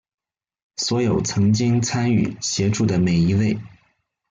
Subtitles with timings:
[0.77, 3.59] 所有曾經參與、協助的每一位